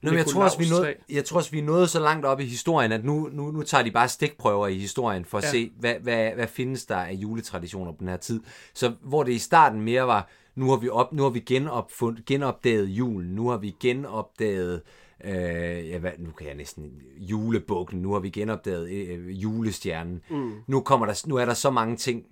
[0.05, 2.41] Nå, men jeg tror, også, vi nåede, jeg tror også, vi nået så langt op
[2.41, 5.51] i historien, at nu, nu, nu tager de bare stikprøver i historien for at ja.
[5.51, 8.41] se, hvad, hvad, hvad findes der af juletraditioner på den her tid.
[8.75, 12.19] Så hvor det i starten mere var, nu har vi, op, nu har vi genopfund,
[12.27, 14.83] genopdaget julen, nu har vi genopdaget,
[15.25, 20.23] øh, ja, hvad, nu kan jeg næsten, julebukken, nu har vi genopdaget øh, julestjernen.
[20.31, 20.53] Mm.
[20.67, 22.27] Nu, kommer der, nu er der så mange ting,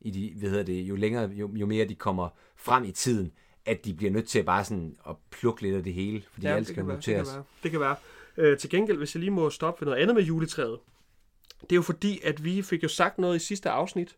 [0.00, 3.32] i de, hvad hedder det, jo længere, jo, jo mere de kommer frem i tiden,
[3.66, 6.46] at de bliver nødt til at bare sådan at plukke lidt af det hele, fordi
[6.46, 7.28] ja, alt skal noteres.
[7.28, 7.44] Det kan være.
[7.62, 7.96] Det kan være.
[8.36, 10.78] Øh, til gengæld, hvis jeg lige må stoppe ved noget andet med juletræet,
[11.60, 14.16] det er jo fordi, at vi fik jo sagt noget i sidste afsnit,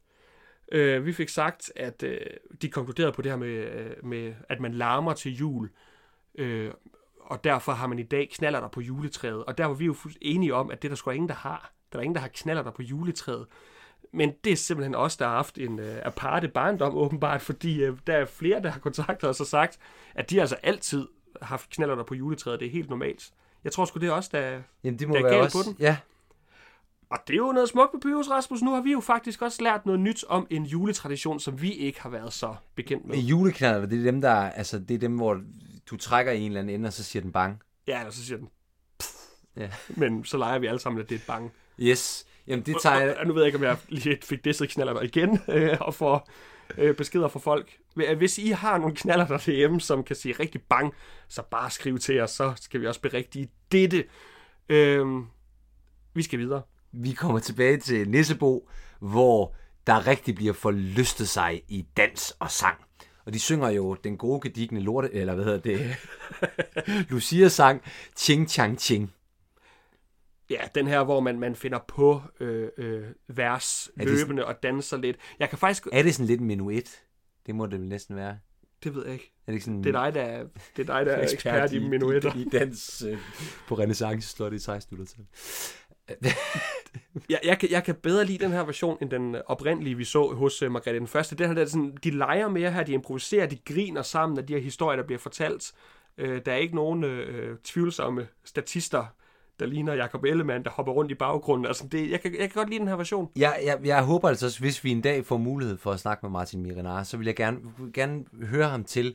[0.73, 2.21] Øh, vi fik sagt, at øh,
[2.63, 5.71] de konkluderede på det her med, øh, med at man larmer til jul,
[6.35, 6.71] øh,
[7.21, 9.45] og derfor har man i dag knaller der på juletræet.
[9.45, 11.73] Og der var vi jo enige om, at det der skulle ingen, der har.
[11.93, 13.47] Der er ingen, der har knaller der på juletræet.
[14.13, 17.97] Men det er simpelthen os, der har haft en øh, aparte barndom åbenbart, fordi øh,
[18.07, 19.79] der er flere, der har kontaktet os og sagt,
[20.15, 21.09] at de altså altid
[21.41, 22.61] har haft knaller der på juletræet.
[22.61, 23.31] Det er helt normalt.
[23.65, 25.71] Jeg tror sgu, det er også der, Jamen, det må der er galt også, på
[25.71, 25.77] den.
[25.81, 25.97] Ja,
[27.13, 28.63] og det er jo noget smukt på Pyrus, Rasmus.
[28.63, 32.03] Nu har vi jo faktisk også lært noget nyt om en juletradition, som vi ikke
[32.03, 33.17] har været så bekendt med.
[33.17, 35.41] Juleknaller, det er dem, der, altså, det er dem, hvor
[35.91, 37.63] du trækker i en eller anden ende, og så siger den bang.
[37.87, 38.49] Ja, eller så siger den
[39.57, 39.71] ja.
[39.89, 41.53] Men så leger vi alle sammen, at det er et bang.
[41.81, 42.27] Yes.
[42.47, 43.13] Jamen, det tager.
[43.13, 45.95] Og, og, nu ved jeg ikke, om jeg lige fik det knaller igen, øh, og
[45.95, 46.29] får
[46.79, 47.79] øh, beskeder fra folk.
[48.17, 50.95] Hvis I har nogle knaller der derhjemme, som kan sige rigtig bang,
[51.29, 54.05] så bare skriv til os, så skal vi også berigtige dette.
[54.69, 55.07] Øh,
[56.15, 56.63] vi skal videre.
[56.93, 58.69] Vi kommer tilbage til Nissebo,
[59.01, 59.55] hvor
[59.87, 62.79] der rigtig bliver forlystet sig i dans og sang.
[63.25, 65.97] Og de synger jo den gode gedigne lorte, eller hvad hedder det,
[67.11, 67.83] Lucia-sang,
[68.17, 69.13] Ching Chang Ching.
[70.51, 75.17] Ja, den her, hvor man, man finder på øh, øh, vers løbende og danser lidt.
[75.39, 75.89] Jeg kan faktisk...
[75.93, 77.03] Er det sådan lidt en menuet?
[77.47, 78.39] Det må det næsten være.
[78.85, 79.33] Det ved jeg ikke.
[79.47, 80.45] Er det, sådan det er dig, der er,
[80.77, 82.37] det er, dig, der er ekspert, ekspert i, i menuetter.
[82.37, 83.19] I, i dans øh,
[83.69, 85.27] på renaissance slot i 1600-tallet.
[87.31, 90.35] jeg, jeg, kan, jeg kan bedre lide den her version, end den oprindelige, vi så
[90.35, 91.37] hos uh, Margrethe den Første.
[91.37, 94.53] Den her, der, sådan, de leger mere her, de improviserer, de griner sammen af de
[94.53, 95.73] her historier, der bliver fortalt.
[96.23, 99.05] Uh, der er ikke nogen uh, tvivlsomme statister,
[99.61, 101.67] der ligner Jacob Ellemann, der hopper rundt i baggrunden.
[101.67, 103.29] Altså, det, jeg, kan, jeg kan godt lide den her version.
[103.37, 106.31] Ja, jeg, jeg håber altså, hvis vi en dag får mulighed for at snakke med
[106.31, 107.59] Martin Mirinar, så vil jeg gerne,
[107.95, 109.15] gerne høre ham til,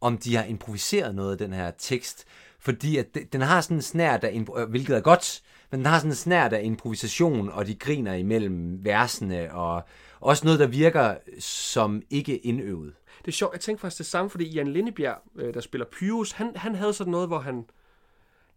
[0.00, 2.24] om de har improviseret noget af den her tekst.
[2.58, 5.42] Fordi at den har sådan en snær, der, hvilket er godt,
[5.72, 9.82] men den har sådan en snært af improvisation, og de griner imellem versene, og
[10.20, 12.92] også noget, der virker som ikke indøvet.
[13.18, 16.32] Det er sjovt, jeg tænkte faktisk det samme, fordi Jan Lindebjerg, øh, der spiller Pyrus,
[16.32, 17.64] han, han havde sådan noget, hvor han,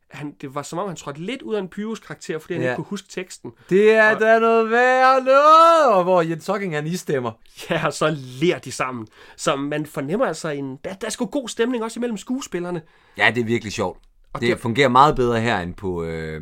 [0.07, 2.63] han, det var som om, han trådte lidt ud af en Pyrus karakter, fordi han
[2.63, 2.69] ja.
[2.69, 3.51] ikke kunne huske teksten.
[3.69, 5.95] Det er og, da noget værd noget!
[5.97, 7.31] Og hvor Jens Hocking han istemmer.
[7.69, 9.07] Ja, og så lærer de sammen.
[9.37, 10.79] Så man fornemmer altså en...
[10.83, 12.81] Der, der er sgu god stemning også imellem skuespillerne.
[13.17, 13.99] Ja, det er virkelig sjovt.
[14.33, 16.03] Og det, det fungerer meget bedre her end på...
[16.03, 16.41] Øh,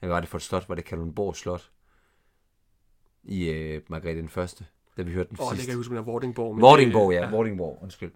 [0.00, 0.68] hvad var det for et slot?
[0.68, 1.70] Var det Kalundborg Slot?
[3.24, 5.94] I øh, Margrethe den Første, da vi hørte den Åh, oh, det kan jeg huske,
[5.94, 6.54] men Vordingborg.
[6.54, 7.30] Men Vordingborg, det, ja, ja.
[7.30, 8.12] Vordingborg, undskyld.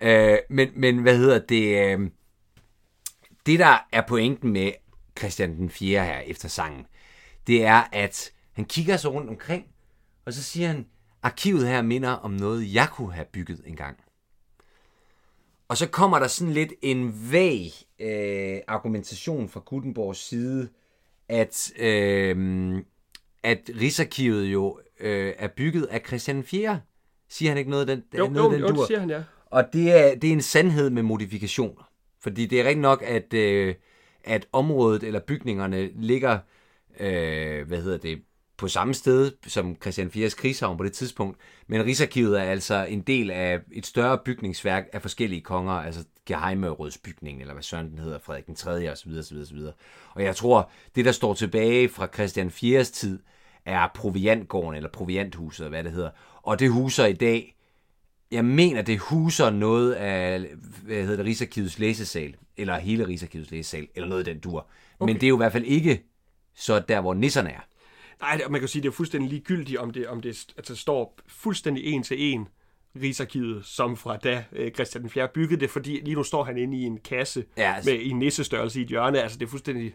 [0.00, 1.98] Øh, men, men hvad hedder det?
[1.98, 2.10] Øh,
[3.46, 4.72] det, der er pointen med
[5.18, 6.04] Christian den 4.
[6.04, 6.86] her efter sangen,
[7.46, 9.66] det er, at han kigger sig rundt omkring,
[10.24, 10.86] og så siger han,
[11.22, 13.96] arkivet her minder om noget, jeg kunne have bygget engang.
[15.68, 20.68] Og så kommer der sådan lidt en vag øh, argumentation fra Gutenborgs side,
[21.30, 22.76] at, øh,
[23.42, 26.80] at Rigsarkivet jo øh, er bygget af Christian 4.
[27.28, 28.86] Siger han ikke noget den, Jo, noget jo, den jo, dur?
[28.86, 29.22] siger han, ja.
[29.46, 31.90] Og det er, det er en sandhed med modifikationer.
[32.20, 33.74] Fordi det er rigtig nok, at, øh,
[34.24, 36.38] at området eller bygningerne ligger
[37.00, 38.22] øh, hvad hedder det,
[38.56, 41.38] på samme sted som Christian 4's krigshavn på det tidspunkt.
[41.66, 47.40] Men Rigsarkivet er altså en del af et større bygningsværk af forskellige konger, altså Geheimerådsbygningen,
[47.40, 48.92] eller hvad søren den hedder, Frederik den 3.
[48.92, 49.10] osv.
[49.18, 49.58] osv., osv.
[50.14, 53.18] Og jeg tror, det der står tilbage fra Christian 4's tid,
[53.64, 56.10] er proviantgården, eller provianthuset, hvad det hedder.
[56.42, 57.56] Og det huser i dag
[58.30, 60.40] jeg mener, det huser noget af,
[60.82, 64.66] hvad hedder det, Rigsarkivets læsesal, eller hele Rigsarkivets læsesal, eller noget af den dur.
[64.98, 65.12] Okay.
[65.12, 66.02] Men det er jo i hvert fald ikke
[66.54, 67.60] så der, hvor nisserne er.
[68.20, 71.84] Nej, man kan sige, det er fuldstændig ligegyldigt, om det, om det altså, står fuldstændig
[71.84, 72.48] en til en
[72.96, 75.28] Rigsarkivet, som fra da øh, Christian den 4.
[75.34, 78.12] byggede det, fordi lige nu står han inde i en kasse Ja, altså- med i
[78.12, 79.22] nissestørrelse i et hjørne.
[79.22, 79.94] Altså, det er fuldstændig...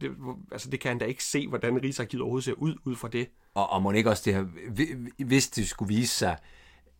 [0.00, 0.10] Det,
[0.52, 3.28] altså, det kan han da ikke se, hvordan Rigsarkivet overhovedet ser ud, ud fra det.
[3.54, 6.36] Og, og må ikke også det her, hvi- hvis det skulle vise sig,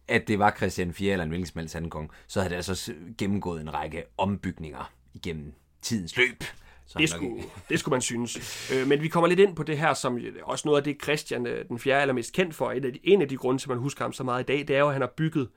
[0.08, 1.12] at det var Christian 4.
[1.12, 4.92] eller en hvilken som helst anden kong, så havde det altså gennemgået en række ombygninger
[5.14, 5.52] igennem
[5.82, 6.44] tidens løb.
[6.92, 8.70] Så Det skulle, det skulle man synes.
[8.72, 11.46] Øh, men vi kommer lidt ind på det her, som også noget af det, Christian
[11.46, 11.94] øh, den 4.
[11.94, 12.70] er allermest kendt for.
[12.70, 14.58] En af, de, en af de grunde til, man husker ham så meget i dag,
[14.68, 15.48] det er jo, at han har bygget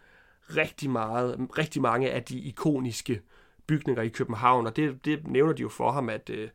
[0.49, 3.21] rigtig, meget, rigtig mange af de ikoniske
[3.67, 4.67] bygninger i København.
[4.67, 6.29] Og det, det nævner de jo for ham, at...
[6.29, 6.49] Øh,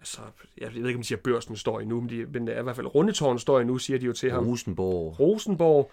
[0.00, 0.20] altså,
[0.58, 2.76] jeg ved ikke, om de siger, at børsen står endnu, men, de, men i hvert
[2.76, 4.46] fald Rundetårn står endnu, siger de jo til ham.
[4.46, 5.20] Rosenborg.
[5.20, 5.90] Rosenborg.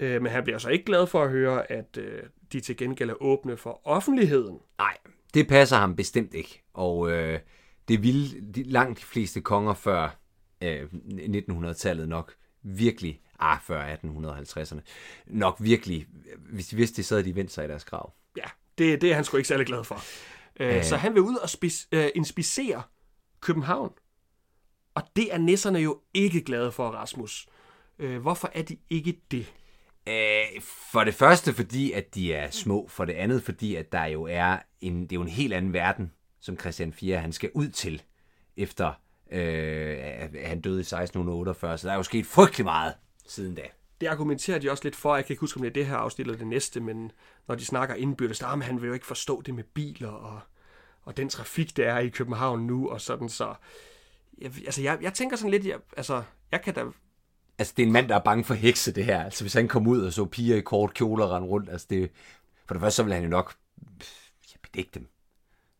[0.00, 3.10] Øh, men han bliver så ikke glad for at høre, at øh, de til gengæld
[3.10, 4.58] er åbne for offentligheden.
[4.78, 4.96] Nej,
[5.36, 6.62] det passer ham bestemt ikke.
[6.74, 7.40] Og øh,
[7.88, 10.18] det ville de, langt de fleste konger før
[10.62, 14.80] øh, 1900-tallet nok virkelig, ah, før 1850'erne,
[15.26, 16.06] nok virkelig,
[16.52, 18.12] hvis de vidste det, så havde de vendt sig i deres grav.
[18.36, 18.44] Ja,
[18.78, 20.00] det, det er han sgu ikke særlig glad for.
[20.60, 22.82] Øh, så han vil ud og spis, øh, inspicere
[23.40, 23.92] København.
[24.94, 27.46] Og det er nisserne jo ikke glade for, Rasmus.
[27.98, 29.52] Øh, hvorfor er de ikke det?
[30.08, 30.60] Øh,
[30.92, 32.88] for det første, fordi at de er små.
[32.88, 35.72] For det andet, fordi at der jo er en, det er jo en helt anden
[35.72, 37.18] verden, som Christian 4.
[37.18, 38.02] han skal ud til,
[38.56, 38.92] efter
[39.32, 41.78] øh, at han døde i 1648.
[41.78, 42.94] Så der er jo sket frygtelig meget
[43.26, 43.62] siden da.
[44.00, 45.14] Det argumenterer de også lidt for.
[45.16, 47.12] Jeg kan ikke huske, om det er det her afsnit eller det næste, men
[47.48, 50.08] når de snakker indbyrdes, der, "Ah, men han vil jo ikke forstå det med biler
[50.08, 50.40] og,
[51.02, 53.54] og den trafik, der er i København nu, og sådan så...
[54.38, 56.84] Jeg, altså, jeg, jeg tænker sådan lidt, jeg, altså, jeg kan da
[57.58, 59.24] Altså, det er en mand, der er bange for hekse, det her.
[59.24, 62.10] Altså, hvis han kom ud og så piger i kort kjoler rende rundt, altså det...
[62.66, 63.54] For det første, så ville han jo nok
[64.52, 65.08] ja, bedække dem.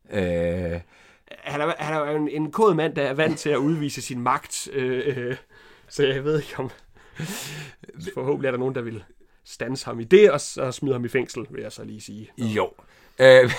[0.09, 0.81] Øh,
[1.29, 4.01] han er, han er jo en, en kod mand, der er vant til at udvise
[4.01, 4.69] sin magt.
[4.73, 5.37] Øh, øh,
[5.87, 6.69] så jeg ved ikke om...
[8.13, 9.03] Forhåbentlig er der nogen, der vil
[9.43, 12.29] stanse ham i det, og så smide ham i fængsel, vil jeg så lige sige.
[12.37, 12.73] jo.
[13.19, 13.51] Øh,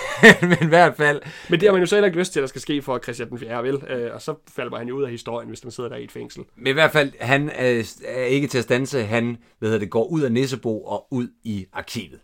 [0.51, 2.43] men i hvert fald, Men det har man jo så heller ikke lyst til, at
[2.43, 3.63] der skal ske for Christian den 4.
[3.63, 3.83] vel?
[3.89, 6.13] Øh, og så falder han jo ud af historien, hvis han sidder der i et
[6.13, 6.45] fængsel.
[6.57, 9.03] men i hvert fald, han er, er ikke til at stanse.
[9.03, 12.21] Han, hvad hedder det, går ud af Nissebo og ud i arkivet.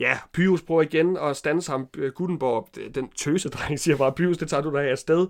[0.00, 1.88] Ja, Pyrus prøver igen at stanse ham.
[1.96, 5.26] Øh, Gutenborg, den tøsedreng, siger bare, Pyrus, det tager du da af afsted.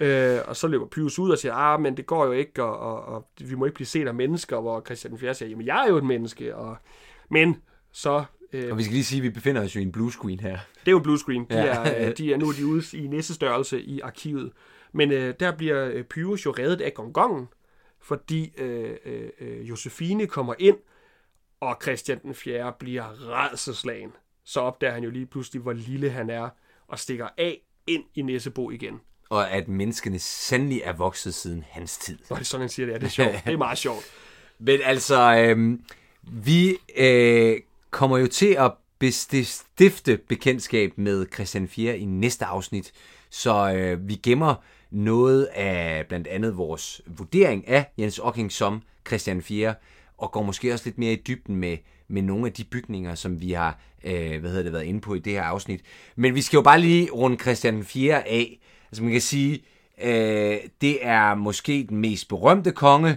[0.00, 2.78] Øh, og så løber Pyrus ud og siger, ah, men det går jo ikke, og,
[2.78, 5.34] og, og vi må ikke blive set af mennesker, hvor Christian den 4.
[5.34, 6.76] siger, jamen jeg er jo et menneske, og...
[7.30, 7.56] Men
[7.92, 8.24] så...
[8.54, 10.40] Øh, Og vi skal lige sige, at vi befinder os jo i en blue screen
[10.40, 10.50] her.
[10.80, 11.46] Det er jo en blue screen.
[11.50, 11.64] De, Ja.
[11.66, 14.52] er, øh, de er nu er de ude i næste størrelse i arkivet.
[14.92, 17.46] Men øh, der bliver øh, Pyrus jo reddet af gongongen,
[18.02, 18.96] fordi øh,
[19.40, 20.76] øh, Josefine kommer ind,
[21.60, 22.72] og Christian den 4.
[22.78, 24.10] bliver rædselslagen.
[24.44, 26.48] Så opdager han jo lige pludselig, hvor lille han er,
[26.88, 29.00] og stikker af ind i Nissebo igen.
[29.30, 32.18] Og at menneskene sandelig er vokset siden hans tid.
[32.30, 32.92] Og det er sådan, han siger det.
[32.92, 33.32] Ja, det er sjovt.
[33.44, 34.04] Det er meget sjovt.
[34.58, 35.78] Men altså, øh,
[36.22, 37.60] vi øh,
[37.94, 38.72] kommer jo til at
[39.44, 42.92] stifte bekendtskab med Christian 4 i næste afsnit,
[43.30, 44.54] så øh, vi gemmer
[44.90, 49.74] noget af blandt andet vores vurdering af Jens Ocking som Christian 4,
[50.18, 51.76] og går måske også lidt mere i dybden med,
[52.08, 55.14] med nogle af de bygninger, som vi har øh, hvad hedder det, været inde på
[55.14, 55.80] i det her afsnit.
[56.16, 58.60] Men vi skal jo bare lige runde Christian 4 af.
[58.90, 59.64] Altså man kan sige,
[60.02, 63.16] øh, det er måske den mest berømte konge,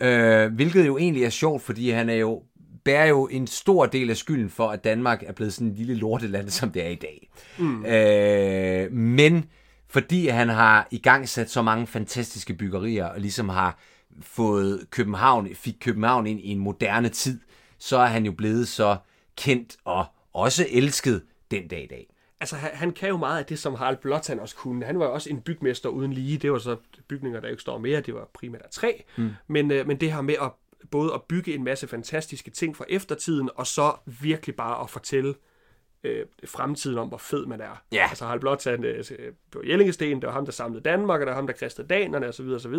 [0.00, 2.42] Øh, hvilket jo egentlig er sjovt, fordi han er jo
[2.86, 5.94] bærer jo en stor del af skylden for, at Danmark er blevet sådan en lille
[5.94, 7.28] lorteland, som det er i dag.
[7.58, 7.86] Mm.
[7.86, 9.44] Øh, men
[9.88, 13.78] fordi han har i gang sat så mange fantastiske byggerier, og ligesom har
[14.20, 17.40] fået København, fik København ind i en moderne tid,
[17.78, 18.96] så er han jo blevet så
[19.36, 22.06] kendt og også elsket den dag i dag.
[22.40, 24.84] altså han, han kan jo meget af det, som Harald Blåt han også kunne.
[24.84, 26.38] Han var jo også en bygmester uden lige.
[26.38, 26.76] Det var så
[27.08, 28.00] bygninger, der ikke står mere.
[28.00, 28.92] Det var primært af træ.
[29.16, 29.30] Mm.
[29.46, 30.50] Men, øh, men det her med at
[30.90, 35.34] både at bygge en masse fantastiske ting fra eftertiden, og så virkelig bare at fortælle
[36.04, 37.82] øh, fremtiden om, hvor fed man er.
[37.92, 38.06] Ja.
[38.08, 39.04] Altså Harald Blåt, han øh,
[39.50, 42.28] på Jellingesten, det var ham, der samlede Danmark, og det var ham, der kristede danerne,
[42.28, 42.48] osv.
[42.48, 42.74] osv.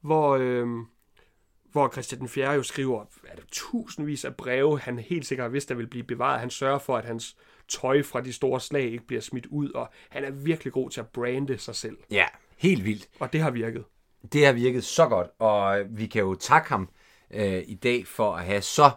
[0.00, 0.66] Hvor, øh,
[1.72, 2.52] hvor Christian den 4.
[2.52, 6.04] jo skriver er det, tusindvis af breve, han helt sikkert har vidst, der vil blive
[6.04, 6.40] bevaret.
[6.40, 7.36] Han sørger for, at hans
[7.68, 11.00] tøj fra de store slag ikke bliver smidt ud, og han er virkelig god til
[11.00, 11.96] at brande sig selv.
[12.10, 12.26] Ja,
[12.56, 13.08] helt vildt.
[13.20, 13.84] Og det har virket.
[14.32, 16.88] Det har virket så godt, og vi kan jo takke ham
[17.34, 18.90] øh, i dag for at have så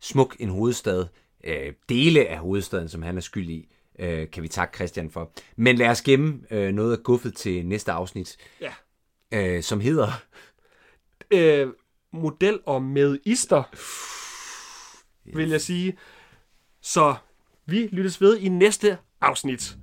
[0.00, 1.06] smuk en hovedstad.
[1.44, 5.32] Øh, dele af hovedstaden, som han er skyld i, øh, kan vi takke Christian for.
[5.56, 8.72] Men lad os gemme øh, noget af guffet til næste afsnit, Ja.
[9.32, 10.08] øh, som hedder...
[11.30, 11.68] Øh,
[12.12, 13.62] model og med ister,
[15.36, 15.98] vil jeg sige.
[16.80, 17.14] Så
[17.66, 19.76] vi lyttes ved i næste afsnit.